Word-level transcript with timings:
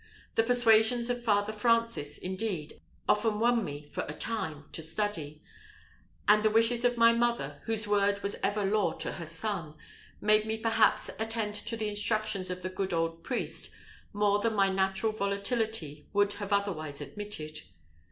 The 0.33 0.41
persuasions 0.41 1.11
of 1.11 1.23
Father 1.23 1.53
Francis, 1.53 2.17
indeed, 2.17 2.81
often 3.07 3.39
won 3.39 3.63
me 3.63 3.83
for 3.85 4.03
a 4.07 4.13
time 4.13 4.65
to 4.71 4.81
study, 4.81 5.43
and 6.27 6.41
the 6.41 6.49
wishes 6.49 6.83
of 6.83 6.97
my 6.97 7.13
mother, 7.13 7.61
whose 7.65 7.87
word 7.87 8.23
was 8.23 8.35
ever 8.41 8.65
law 8.65 8.93
to 8.93 9.11
her 9.11 9.27
son, 9.27 9.75
made 10.19 10.47
me 10.47 10.57
perhaps 10.57 11.09
attend 11.19 11.53
to 11.53 11.77
the 11.77 11.87
instructions 11.87 12.49
of 12.49 12.63
the 12.63 12.69
good 12.69 12.93
old 12.93 13.23
priest 13.23 13.69
more 14.11 14.39
than 14.39 14.55
my 14.55 14.69
natural 14.71 15.11
volatility 15.11 16.07
would 16.13 16.33
have 16.33 16.51
otherwise 16.51 16.99
admitted. 16.99 17.59